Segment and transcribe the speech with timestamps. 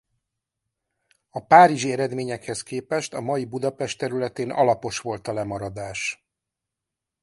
[1.29, 6.25] A párizsi eredményekhez képest a mai Budapest területén alapos volt a lemaradás.